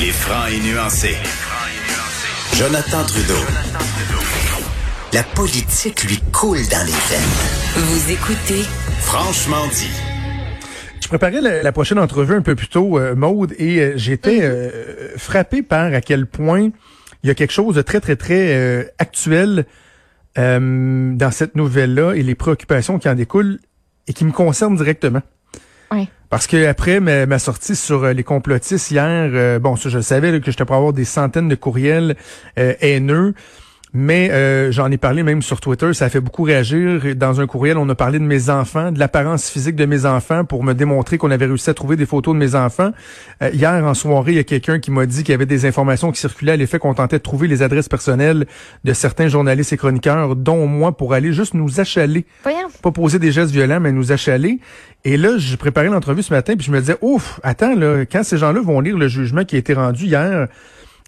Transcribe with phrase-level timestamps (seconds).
[0.00, 1.16] Il est franc et nuancé.
[2.54, 3.34] Jonathan Trudeau.
[5.12, 7.74] La politique lui coule dans les veines.
[7.74, 8.62] Vous écoutez
[9.00, 9.90] Franchement dit.
[11.00, 14.38] Je préparais la, la prochaine entrevue un peu plus tôt, euh, Maude, et euh, j'étais
[14.42, 16.70] euh, frappé par à quel point
[17.24, 19.66] il y a quelque chose de très, très, très euh, actuel
[20.38, 23.58] euh, dans cette nouvelle-là et les préoccupations qui en découlent
[24.06, 25.22] et qui me concernent directement.
[26.30, 30.40] Parce que après ma, sortie sur euh, les complotistes hier, euh, bon, ça, je savais
[30.40, 32.16] que j'étais pour avoir des centaines de courriels
[32.58, 33.34] euh, haineux.
[33.94, 37.16] Mais euh, j'en ai parlé même sur Twitter, ça a fait beaucoup réagir.
[37.16, 40.44] Dans un courriel, on a parlé de mes enfants, de l'apparence physique de mes enfants
[40.44, 42.90] pour me démontrer qu'on avait réussi à trouver des photos de mes enfants.
[43.42, 45.64] Euh, hier, en soirée, il y a quelqu'un qui m'a dit qu'il y avait des
[45.64, 48.46] informations qui circulaient à l'effet qu'on tentait de trouver les adresses personnelles
[48.84, 52.26] de certains journalistes et chroniqueurs, dont moi, pour aller juste nous achaler.
[52.42, 52.68] Voyons.
[52.82, 54.60] Pas poser des gestes violents, mais nous achaler.
[55.04, 58.22] Et là, j'ai préparé l'entrevue ce matin, puis je me disais, ouf, attends, là, quand
[58.22, 60.48] ces gens-là vont lire le jugement qui a été rendu hier,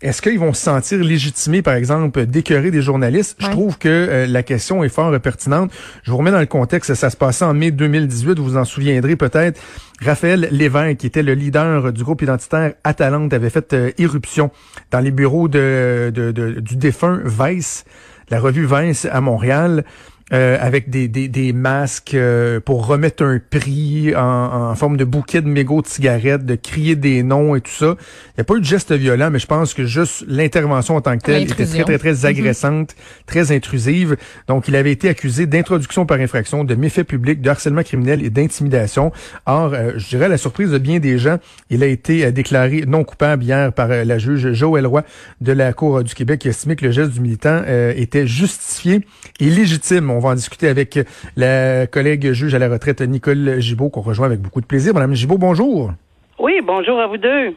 [0.03, 3.37] est-ce qu'ils vont se sentir légitimés, par exemple, d'écœurer des journalistes?
[3.39, 5.70] Je trouve que euh, la question est fort pertinente.
[6.03, 8.65] Je vous remets dans le contexte, ça se passait en mai 2018, vous vous en
[8.65, 9.61] souviendrez peut-être.
[10.03, 14.51] Raphaël Lévin, qui était le leader du groupe identitaire Atalante, avait fait euh, irruption
[14.91, 17.84] dans les bureaux de, de- de- du défunt Vice,
[18.31, 19.84] la revue Vice à Montréal.
[20.33, 25.05] Euh, avec des, des, des masques euh, pour remettre un prix en, en forme de
[25.05, 27.97] bouquet de mégots de cigarettes, de crier des noms et tout ça.
[28.28, 31.00] Il n'y a pas eu de geste violent, mais je pense que juste l'intervention en
[31.00, 32.95] tant que telle était très, très, très agressante,
[33.27, 34.17] très intrusive.
[34.48, 38.31] Donc, il avait été accusé d'introduction par infraction, de méfaits publics, de harcèlement criminel et
[38.31, 39.12] d'intimidation.
[39.47, 41.39] Or, euh, je dirais à la surprise de bien des gens,
[41.70, 45.03] il a été euh, déclaré non coupable hier par euh, la juge Joël Roy
[45.41, 48.27] de la Cour du Québec qui a estimé que le geste du militant euh, était
[48.27, 49.00] justifié
[49.41, 50.11] et légitime.
[50.11, 50.99] On va en discuter avec
[51.37, 54.95] la collègue juge à la retraite Nicole Gibault qu'on rejoint avec beaucoup de plaisir.
[54.95, 55.93] Madame Gibault, bonjour.
[56.39, 57.55] Oui, bonjour à vous deux.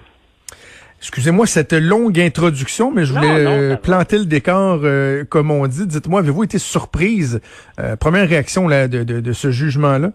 [1.00, 5.68] Excusez-moi cette longue introduction, mais je voulais non, euh, planter le décor, euh, comme on
[5.68, 5.86] dit.
[5.86, 7.42] Dites-moi, avez-vous été surprise?
[7.78, 10.12] Euh, première réaction là, de, de, de ce jugement-là?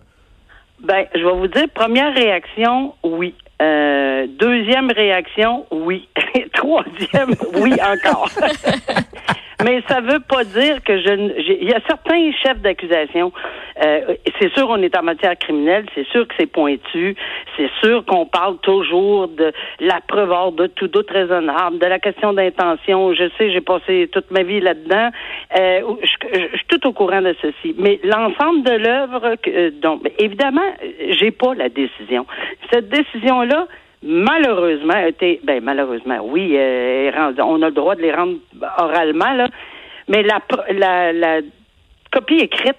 [0.83, 3.35] Ben, je vais vous dire, première réaction, oui.
[3.61, 6.09] Euh, deuxième réaction, oui.
[6.55, 8.31] Troisième, oui encore.
[9.65, 11.33] Mais ça veut pas dire que je.
[11.61, 13.33] Il y a certains chefs d'accusation.
[13.85, 15.85] euh, c'est sûr, on est en matière criminelle.
[15.97, 17.17] C'est sûr que c'est pointu.
[17.57, 21.99] C'est sûr qu'on parle toujours de la preuve hors de tout doute raisonnable, de la
[21.99, 23.13] question d'intention.
[23.15, 25.11] Je sais, j'ai passé toute ma vie là-dedans.
[25.59, 27.75] Euh, je, je- je suis tout au courant de ceci.
[27.79, 30.71] Mais l'ensemble de l'œuvre, euh, donc évidemment,
[31.19, 32.27] j'ai pas la décision.
[32.73, 33.67] Cette décision-là,
[34.03, 35.09] malheureusement,
[35.45, 38.37] ben malheureusement, oui, euh, on a le droit de les rendre
[38.79, 39.49] oralement là,
[40.09, 41.41] mais la, la, la
[42.11, 42.77] copie écrite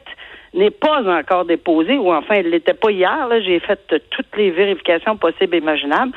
[0.53, 3.27] n'est pas encore déposée, ou enfin, elle l'était pas hier.
[3.27, 6.11] Là, j'ai fait toutes les vérifications possibles et imaginables.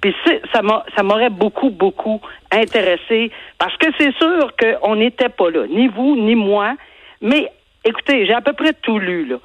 [0.00, 0.14] Puis
[0.52, 2.20] ça m'aurait beaucoup, beaucoup
[2.50, 6.74] intéressé parce que c'est sûr qu'on n'était pas là, ni vous, ni moi.
[7.20, 7.50] Mais
[7.84, 9.36] écoutez, j'ai à peu près tout lu là.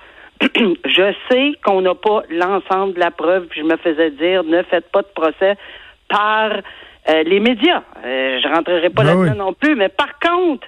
[0.85, 3.47] je sais qu'on n'a pas l'ensemble de la preuve.
[3.47, 5.55] Puis je me faisais dire, ne faites pas de procès
[6.07, 6.51] par
[7.09, 7.83] euh, les médias.
[8.03, 9.37] Euh, je rentrerai pas Ben là-dedans oui.
[9.37, 9.75] non plus.
[9.75, 10.67] Mais par contre,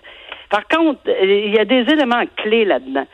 [0.50, 3.06] par contre, il y a des éléments clés là-dedans.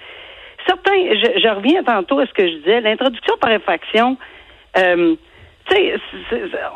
[0.68, 4.18] Certains, je, je reviens tantôt à ce que je disais, l'introduction par infraction.
[4.78, 5.16] Euh,
[5.66, 5.96] tu sais,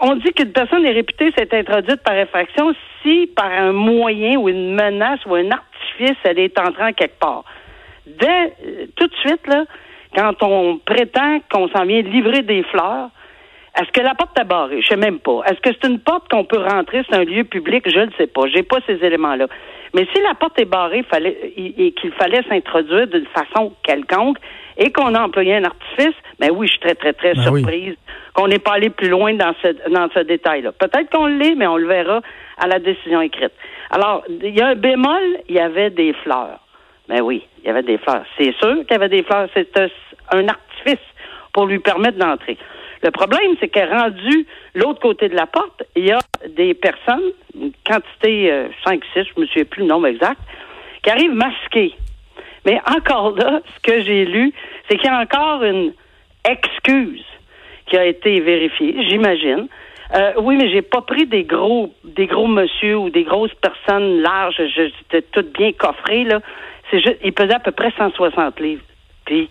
[0.01, 4.47] on dit qu'une personne est réputée s'être introduite par infraction si par un moyen ou
[4.47, 7.43] une menace ou un artifice elle est entrée en quelque part.
[8.19, 9.66] Dès euh, tout de suite là,
[10.16, 13.09] quand on prétend qu'on s'en vient livrer des fleurs,
[13.79, 14.81] est-ce que la porte est barrée?
[14.81, 15.41] Je sais même pas.
[15.45, 17.88] Est-ce que c'est une porte qu'on peut rentrer, c'est un lieu public?
[17.88, 18.41] Je ne sais pas.
[18.47, 19.47] J'ai pas ces éléments-là.
[19.94, 24.38] Mais si la porte est barrée fallait, et qu'il fallait s'introduire d'une façon quelconque
[24.78, 27.62] et qu'on a employé un artifice, ben oui, je suis très, très, très Ben oui.
[27.62, 27.96] surprise
[28.34, 30.72] qu'on n'ait pas allé plus loin dans ce, dans ce détail-là.
[30.72, 32.22] Peut-être qu'on l'est, mais on le verra
[32.57, 33.53] à la décision écrite.
[33.91, 36.59] Alors, il y a un bémol, il y avait des fleurs.
[37.07, 38.25] Ben oui, il y avait des fleurs.
[38.38, 39.47] C'est sûr qu'il y avait des fleurs.
[39.53, 39.78] C'est
[40.31, 41.06] un, artifice
[41.53, 42.57] pour lui permettre d'entrer.
[43.01, 44.46] Le problème, c'est que rendu
[44.76, 49.23] l'autre côté de la porte, il y a des personnes, une quantité euh, 5, 6,
[49.35, 50.40] je me souviens plus le nombre exact,
[51.03, 51.93] qui arrivent masquées.
[52.66, 54.52] Mais encore là, ce que j'ai lu,
[54.90, 55.93] c'est qu'il y a encore une
[56.49, 57.23] excuse
[57.85, 59.67] qui a été vérifiée, j'imagine.
[60.16, 64.22] Euh, oui, mais j'ai pas pris des gros, des gros monsieur ou des grosses personnes
[64.22, 64.61] larges.
[64.76, 66.40] J'étais toute bien coffrée là.
[66.91, 68.84] C'est juste, il pesait à peu près 160 livres.
[69.25, 69.49] Puis,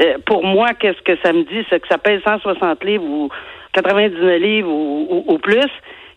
[0.00, 3.28] euh, pour moi, qu'est-ce que ça me dit, c'est que ça pèse 160 livres ou
[3.72, 5.70] 99 livres ou, ou- ou plus.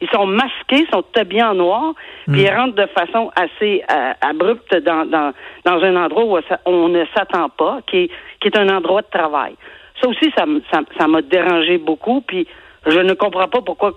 [0.03, 1.93] Ils sont masqués, sont habillés en noir,
[2.31, 5.31] puis ils rentrent de façon assez euh, abrupte dans, dans,
[5.63, 8.09] dans un endroit où on ne s'attend pas, qui est,
[8.39, 9.53] qui est un endroit de travail.
[10.01, 12.47] Ça aussi, ça m- ça- ça m'a dérangé beaucoup, puis
[12.87, 13.93] je ne comprends pas pourquoi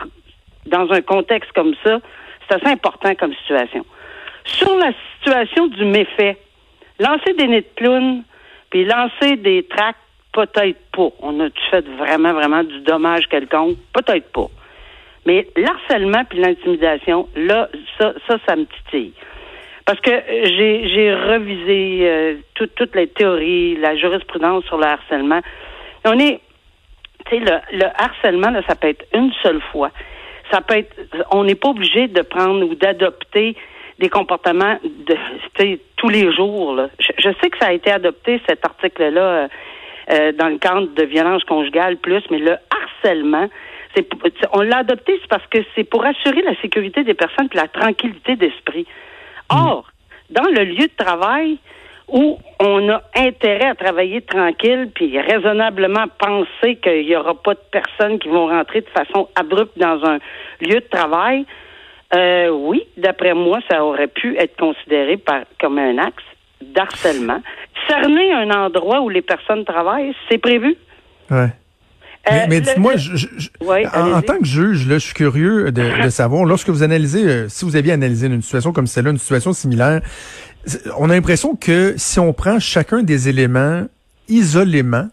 [0.67, 1.99] dans un contexte comme ça,
[2.49, 3.85] c'est assez important comme situation.
[4.45, 6.37] Sur la situation du méfait,
[6.99, 8.23] lancer des nids de clown,
[8.71, 9.99] puis lancer des tracts,
[10.33, 11.09] peut-être pas.
[11.21, 13.77] On a-tu fait vraiment, vraiment du dommage quelconque?
[13.93, 14.49] Peut-être pas.
[15.27, 17.69] Mais l'harcèlement puis l'intimidation, là,
[17.99, 19.13] ça, ça, ça me titille.
[19.87, 25.41] Parce que j'ai, j'ai revisé euh, toutes les théories, la jurisprudence sur le harcèlement.
[26.05, 26.41] On est,
[27.27, 29.91] tu sais, le, le harcèlement, là, ça peut être une seule fois.
[30.51, 30.95] Ça peut être,
[31.31, 33.57] on n'est pas obligé de prendre ou d'adopter
[33.99, 35.17] des comportements de
[35.97, 36.75] tous les jours.
[36.75, 36.89] Là.
[36.99, 39.49] Je, sais que ça a été adopté, cet article-là, euh,
[40.11, 43.49] euh, dans le cadre de violence conjugale plus, mais le harcèlement,
[43.95, 44.07] c'est,
[44.53, 47.69] on l'a adopté, c'est parce que c'est pour assurer la sécurité des personnes et la
[47.69, 48.87] tranquillité d'esprit.
[49.51, 49.87] Or,
[50.31, 51.59] dans le lieu de travail
[52.09, 57.63] où on a intérêt à travailler tranquille puis raisonnablement penser qu'il n'y aura pas de
[57.71, 60.19] personnes qui vont rentrer de façon abrupte dans un
[60.61, 61.47] lieu de travail,
[62.15, 66.23] euh, oui, d'après moi, ça aurait pu être considéré par, comme un axe
[66.63, 67.41] d'harcèlement.
[67.89, 70.77] Cerner un endroit où les personnes travaillent, c'est prévu.
[71.31, 71.51] Ouais.
[72.31, 72.95] Euh, mais, dites-moi,
[73.95, 77.67] en, tant que juge, là, je suis curieux de, savoir, lorsque vous analysez, euh, si
[77.67, 80.01] vous aviez analysé une situation comme celle-là, une situation similaire,
[80.97, 83.83] on a l'impression que si on prend chacun des éléments
[84.29, 85.09] isolément,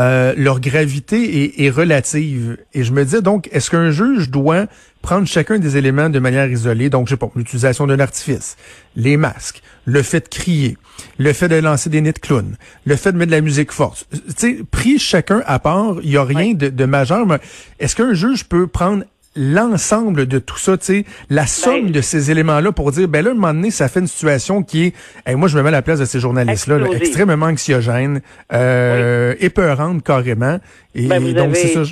[0.00, 2.58] euh, leur gravité est, est, relative.
[2.72, 4.66] Et je me disais donc, est-ce qu'un juge doit
[5.02, 6.90] prendre chacun des éléments de manière isolée?
[6.90, 8.56] Donc, je sais pas, l'utilisation d'un artifice,
[8.96, 10.76] les masques, le fait de crier,
[11.18, 13.70] le fait de lancer des nids de clown, le fait de mettre de la musique
[13.70, 14.08] forte.
[14.12, 17.24] Tu sais, pris chacun à part, il y a rien de, de majeur.
[17.24, 17.38] Mais
[17.78, 19.04] est-ce qu'un juge peut prendre
[19.36, 23.24] l'ensemble de tout ça, tu sais, la somme ben, de ces éléments-là pour dire, ben
[23.24, 24.92] là, un moment donné, ça fait une situation qui
[25.26, 28.20] est, moi, je me mets à la place de ces journalistes-là, extrêmement anxiogène,
[28.52, 30.58] euh, épeurante carrément.
[30.94, 31.82] Et, ben, donc, c'est ça.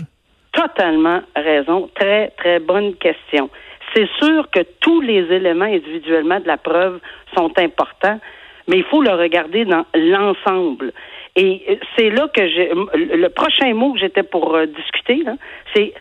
[0.53, 1.89] Totalement raison.
[1.95, 3.51] Très, très bonne question.
[3.95, 7.01] C'est sûr que tous les éléments individuellement de la preuve
[7.35, 8.21] sont importants,
[8.69, 10.93] mais il faut le regarder dans l'ensemble.
[11.35, 15.25] Et c'est là que j'ai le prochain mot que j'étais pour euh, discuter,
[15.75, 15.95] c'est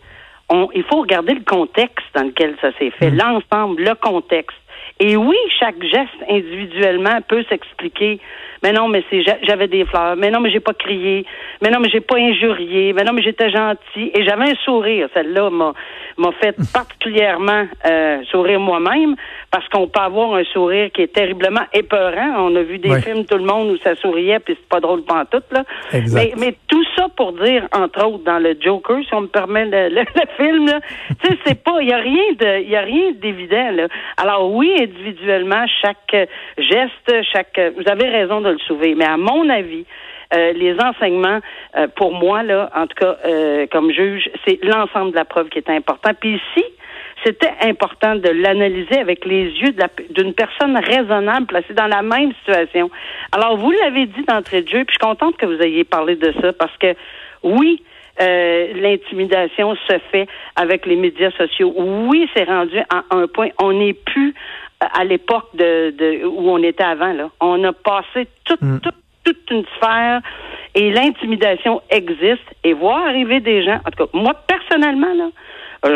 [0.73, 3.17] il faut regarder le contexte dans lequel ça s'est fait, mm.
[3.17, 4.57] l'ensemble, le contexte.
[4.99, 8.19] Et oui, chaque geste individuellement peut s'expliquer.
[8.61, 10.15] Mais non, mais c'est j'avais des fleurs.
[10.15, 11.25] Mais non, mais j'ai pas crié.
[11.61, 12.93] Mais non, mais j'ai pas injurié.
[12.93, 14.11] Mais non, mais j'étais gentil.
[14.13, 15.07] Et j'avais un sourire.
[15.15, 15.73] Celle-là m'a
[16.17, 19.15] m'a fait particulièrement euh, sourire moi-même
[19.51, 22.47] parce qu'on peut avoir un sourire qui est terriblement épeurant.
[22.47, 25.03] On a vu des films tout le monde où ça souriait puis c'est pas drôle
[25.03, 25.63] tout là.
[25.93, 29.65] Mais, mais, tout ça pour dire entre autres dans le Joker, si on me permet
[29.65, 30.05] le, le,
[30.37, 30.79] film là,
[31.23, 33.87] tu sais c'est pas il y a rien de y a rien d'évident là.
[34.17, 39.49] Alors oui, individuellement chaque geste, chaque vous avez raison de le soulever, mais à mon
[39.49, 39.85] avis
[40.33, 41.39] euh, les enseignements,
[41.75, 45.49] euh, pour moi, là, en tout cas, euh, comme juge, c'est l'ensemble de la preuve
[45.49, 46.11] qui est important.
[46.19, 46.65] Puis ici,
[47.25, 49.75] c'était important de l'analyser avec les yeux
[50.09, 52.89] d'une personne raisonnable placée dans la même situation.
[53.31, 56.15] Alors, vous l'avez dit d'entrée de jeu, puis je suis contente que vous ayez parlé
[56.15, 56.95] de ça parce que,
[57.43, 57.83] oui,
[58.19, 61.73] l'intimidation se fait avec les médias sociaux.
[61.75, 63.49] Oui, c'est rendu à un point.
[63.59, 64.35] On n'est plus
[64.79, 67.13] à l'époque de, où on était avant.
[67.13, 67.29] Là.
[67.39, 68.79] On a passé tout, mm.
[68.79, 68.91] tout
[69.23, 70.21] toute une sphère
[70.75, 75.29] et l'intimidation existe et voir arriver des gens, en tout cas, moi personnellement, là,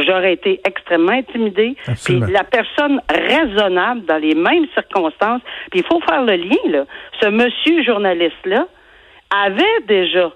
[0.01, 1.75] j'aurais été extrêmement intimidée.
[2.03, 5.41] Puis la personne raisonnable dans les mêmes circonstances,
[5.72, 6.86] puis il faut faire le lien, là.
[7.22, 8.67] Ce monsieur journaliste-là
[9.29, 10.32] avait déjà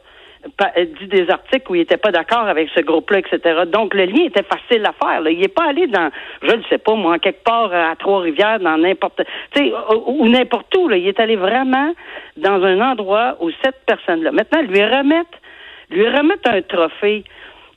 [1.00, 3.62] dit des articles où il n'était pas d'accord avec ce groupe-là, etc.
[3.68, 5.28] Donc, le lien était facile à faire.
[5.30, 6.10] Il n'est pas allé dans,
[6.42, 9.22] je ne sais pas, moi, quelque part à Trois-Rivières, dans n'importe,
[9.54, 9.74] tu sais,
[10.08, 10.88] ou, n'importe où.
[10.88, 10.98] Là.
[10.98, 11.94] Il est allé vraiment
[12.38, 15.38] dans un endroit où cette personne-là, maintenant, lui remettre,
[15.90, 17.24] lui remettre un trophée,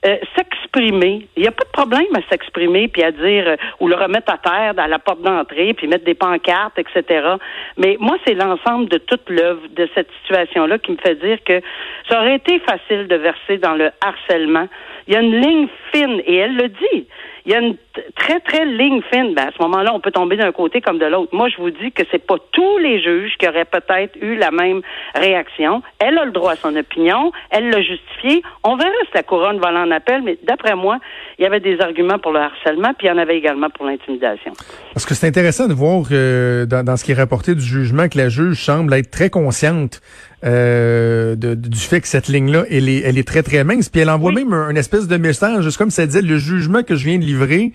[0.05, 1.29] euh, s'exprimer.
[1.37, 4.33] Il n'y a pas de problème à s'exprimer puis à dire euh, ou le remettre
[4.33, 7.37] à terre à la porte d'entrée puis mettre des pancartes, etc.
[7.77, 11.61] Mais moi, c'est l'ensemble de toute l'œuvre de cette situation-là qui me fait dire que
[12.09, 14.69] ça aurait été facile de verser dans le harcèlement.
[15.07, 17.07] Il y a une ligne fine et elle le dit
[17.45, 17.77] il y a une
[18.15, 19.35] très, très ligne fine.
[19.35, 21.35] Ben, à ce moment-là, on peut tomber d'un côté comme de l'autre.
[21.35, 24.51] Moi, je vous dis que c'est pas tous les juges qui auraient peut-être eu la
[24.51, 24.81] même
[25.15, 25.83] réaction.
[25.99, 27.33] Elle a le droit à son opinion.
[27.51, 28.43] Elle l'a justifié.
[28.63, 30.99] On verra si la couronne va en appel, mais d'après moi,
[31.39, 33.87] il y avait des arguments pour le harcèlement, puis il y en avait également pour
[33.87, 34.53] l'intimidation.
[34.95, 38.09] Parce que c'est intéressant de voir que dans, dans, ce qui est rapporté du jugement
[38.09, 40.01] que la juge semble être très consciente
[40.45, 43.89] euh, de, du fait que cette ligne-là, elle est, elle est très, très mince.
[43.89, 46.83] Puis elle envoie même un, une espèce de message, juste comme ça disait, le jugement
[46.83, 47.73] que je viens de livrer,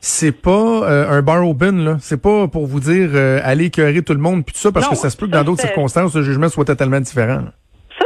[0.00, 1.96] c'est pas euh, un bar open, là.
[2.00, 4.88] C'est pas pour vous dire euh, allez écœurer tout le monde puis tout ça, parce
[4.88, 7.40] que ça se peut que dans d'autres circonstances, le jugement soit totalement différent.
[7.98, 8.04] Ça,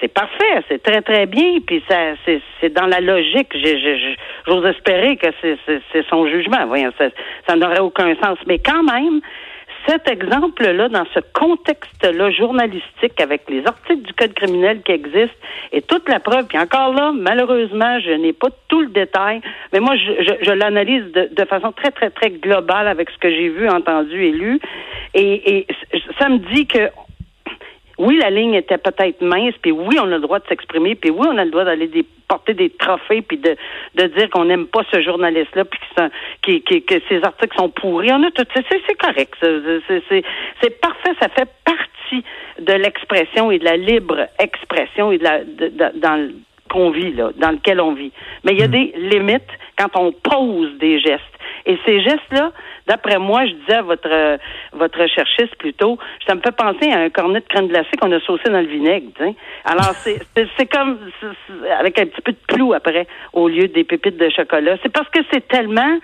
[0.00, 3.54] c'est parfait, c'est très très bien, puis ça c'est dans la logique.
[4.46, 6.66] J'ose espérer que c'est son jugement.
[6.68, 7.06] Voyons, ça,
[7.46, 9.20] ça n'aurait aucun sens, mais quand même,
[9.86, 15.36] cet exemple-là, dans ce contexte-là journalistique, avec les articles du Code criminel qui existent,
[15.72, 19.40] et toute la preuve, puis encore là, malheureusement, je n'ai pas tout le détail,
[19.72, 23.30] mais moi, je, je, l'analyse de, de, façon très, très, très globale avec ce que
[23.30, 24.60] j'ai vu, entendu et lu.
[25.14, 25.66] Et, et
[26.18, 26.90] ça me dit que
[27.98, 31.10] oui, la ligne était peut-être mince, puis oui, on a le droit de s'exprimer, puis
[31.10, 31.88] oui, on a le droit d'aller
[32.28, 33.56] porter des trophées, puis de,
[33.94, 35.64] de dire qu'on n'aime pas ce journaliste-là,
[36.42, 38.10] puis que, que, ces articles sont pourris.
[38.12, 39.34] On a tout, c'est correct.
[39.40, 42.24] C'est parfait, ça fait partie
[42.60, 46.30] de l'expression et de la libre expression et de la de, dans
[46.70, 48.12] qu'on vit là, dans lequel on vit.
[48.44, 48.70] Mais il y a hmm.
[48.70, 51.22] des limites quand on pose des gestes.
[51.64, 52.52] Et ces gestes-là,
[52.86, 54.36] d'après moi, je disais à votre euh,
[54.72, 58.20] votre recherchiste plutôt, ça me fait penser à un cornet de crème glacée qu'on a
[58.20, 59.10] saucé dans le vinaigre.
[59.64, 60.20] Alors c'est
[60.56, 60.98] c'est comme
[61.78, 64.76] avec un petit peu de clou après au lieu des pépites de chocolat.
[64.82, 65.98] C'est parce que c'est tellement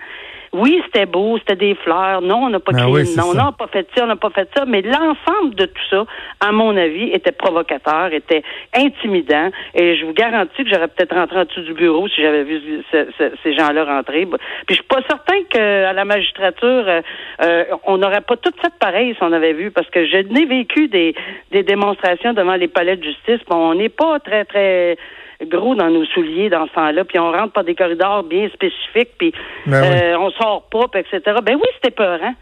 [0.53, 2.21] oui, c'était beau, c'était des fleurs.
[2.21, 3.15] Non, on n'a pas ah crié.
[3.17, 4.65] non, on n'a pas fait ça, on n'a pas fait ça.
[4.65, 6.05] Mais l'ensemble de tout ça,
[6.39, 8.43] à mon avis, était provocateur, était
[8.75, 9.49] intimidant.
[9.73, 12.61] Et je vous garantis que j'aurais peut-être rentré en dessous du bureau si j'avais vu
[12.91, 14.27] ces gens-là rentrer.
[14.27, 14.37] Puis
[14.69, 17.01] je suis pas certain qu'à la magistrature, euh,
[17.41, 20.45] euh, on n'aurait pas tout fait pareil si on avait vu, parce que je n'ai
[20.45, 21.15] vécu des,
[21.51, 23.39] des démonstrations devant les palais de justice.
[23.49, 24.97] Bon, on n'est pas très, très
[25.45, 29.11] gros dans nos souliers dans ce temps-là, puis on rentre par des corridors bien spécifiques,
[29.17, 29.33] puis
[29.65, 31.37] ben euh, on sort pas, puis etc.
[31.43, 32.33] Ben oui, c'est épeurant.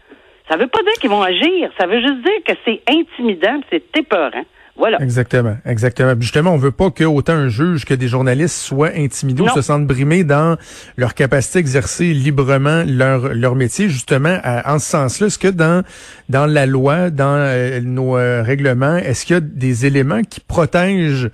[0.48, 3.84] Ça veut pas dire qu'ils vont agir, ça veut juste dire que c'est intimidant, c'est
[3.96, 4.44] épeurant.
[4.76, 5.02] Voilà.
[5.02, 6.14] Exactement, exactement.
[6.18, 9.60] Justement, on veut pas que autant un juge que des journalistes soient intimidés ou se
[9.60, 10.56] sentent brimés dans
[10.96, 13.90] leur capacité d'exercer librement leur leur métier.
[13.90, 15.84] Justement, en ce sens-là, est-ce que dans
[16.30, 20.40] dans la loi, dans euh, nos euh, règlements, est-ce qu'il y a des éléments qui
[20.40, 21.28] protègent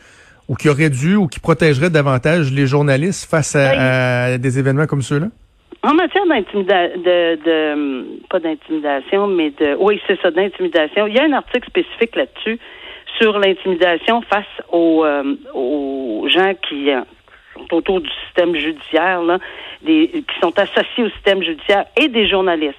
[0.48, 5.02] ou qui aurait dû ou qui protégerait davantage les journalistes face à, des événements comme
[5.02, 5.26] ceux-là?
[5.82, 11.06] En matière d'intimidation, de, de, pas d'intimidation, mais de, oui, c'est ça, d'intimidation.
[11.06, 12.58] Il y a un article spécifique là-dessus
[13.18, 17.02] sur l'intimidation face aux, euh, aux gens qui euh,
[17.54, 19.38] sont autour du système judiciaire, là,
[19.82, 22.76] des, qui sont associés au système judiciaire et des journalistes.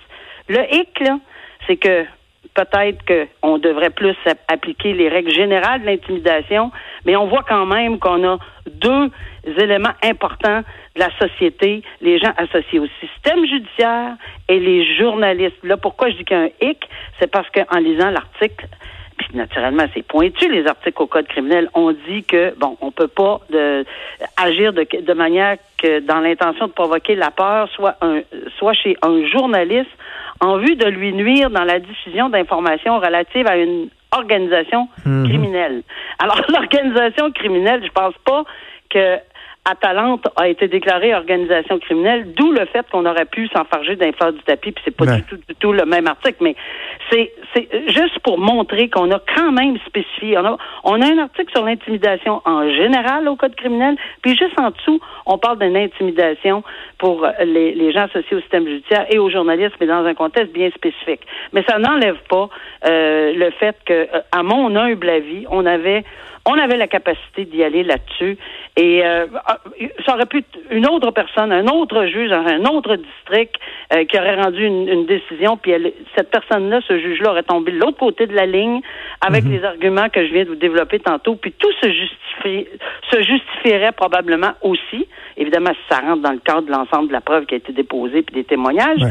[0.47, 1.19] Le hic, là,
[1.67, 2.05] c'est que
[2.53, 4.15] peut-être qu'on devrait plus
[4.47, 6.71] appliquer les règles générales de l'intimidation,
[7.05, 9.11] mais on voit quand même qu'on a deux
[9.45, 10.61] éléments importants
[10.95, 14.15] de la société, les gens associés au système judiciaire
[14.47, 15.63] et les journalistes.
[15.63, 18.67] Là, pourquoi je dis qu'il y a un hic, c'est parce qu'en lisant l'article,
[19.19, 21.69] puis naturellement, c'est pointu, les articles au Code criminel.
[21.73, 23.85] On dit que, bon, on peut pas de,
[24.37, 28.21] agir de, de manière que dans l'intention de provoquer la peur, soit, un,
[28.57, 29.91] soit chez un journaliste,
[30.41, 35.27] en vue de lui nuire dans la diffusion d'informations relatives à une organisation mhm.
[35.27, 35.83] criminelle.
[36.17, 38.43] Alors, l'organisation criminelle, je pense pas
[38.89, 39.17] que
[39.65, 44.33] Atalante a été déclarée organisation criminelle, d'où le fait qu'on aurait pu s'enfarger d'un faire
[44.33, 46.55] du tapis, puis c'est pas du tout du tout le même article, mais
[47.11, 50.37] c'est c'est juste pour montrer qu'on a quand même spécifié.
[50.37, 54.59] On a on a un article sur l'intimidation en général au code criminel, puis juste
[54.59, 56.63] en dessous, on parle d'une intimidation
[56.97, 60.53] pour les, les gens associés au système judiciaire et aux journalistes, mais dans un contexte
[60.53, 61.21] bien spécifique.
[61.53, 62.49] Mais ça n'enlève pas
[62.85, 66.03] euh, le fait que, euh, à mon humble avis, on avait
[66.45, 68.37] on avait la capacité d'y aller là-dessus.
[68.77, 69.57] Et euh, ah,
[70.05, 73.55] ça aurait pu être une autre personne, un autre juge dans un autre district
[73.93, 75.73] euh, qui aurait rendu une, décision, puis
[76.15, 78.81] cette personne-là, ce juge-là, aurait tombé de l'autre côté de la ligne
[79.21, 79.51] avec mhm.
[79.51, 82.67] les arguments que je viens de vous développer tantôt, puis tout se, justifie,
[83.11, 87.45] se justifierait probablement aussi, évidemment ça rentre dans le cadre de l'ensemble de la preuve
[87.45, 89.01] qui a été déposée, puis des témoignages.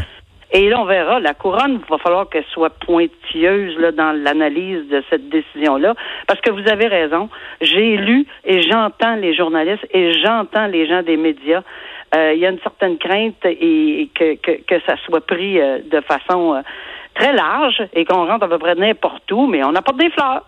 [0.52, 1.20] Et là, on verra.
[1.20, 5.94] La couronne, il va falloir qu'elle soit pointilleuse là, dans l'analyse de cette décision-là.
[6.26, 7.28] Parce que vous avez raison.
[7.60, 11.62] J'ai lu et j'entends les journalistes et j'entends les gens des médias.
[12.14, 15.80] Euh, il y a une certaine crainte et, que, que, que, ça soit pris euh,
[15.90, 16.60] de façon euh,
[17.14, 20.44] très large et qu'on rentre à peu près n'importe où, mais on apporte des fleurs.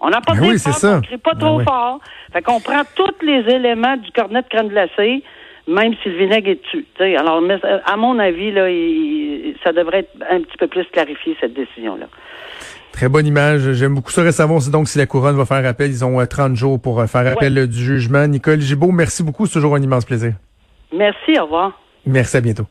[0.00, 1.98] On apporte ben des fleurs, on crie pas ben trop fort.
[2.32, 5.24] Fait qu'on prend tous les éléments du cornet de crème glacée,
[5.70, 6.84] même si le vinaigre est dessus.
[7.16, 7.42] Alors,
[7.84, 8.66] à mon avis, là,
[9.62, 12.06] ça devrait être un petit peu plus clarifié, cette décision-là.
[12.92, 13.72] Très bonne image.
[13.72, 14.30] J'aime beaucoup ça.
[14.32, 15.90] Savons donc si la couronne va faire appel.
[15.90, 18.26] Ils ont 30 euh, jours pour euh, faire appel du jugement.
[18.26, 19.46] Nicole Gibault, merci beaucoup.
[19.46, 20.34] C'est toujours un immense plaisir.
[20.92, 21.38] Merci.
[21.38, 21.80] Au revoir.
[22.04, 22.36] Merci.
[22.36, 22.66] À bientôt.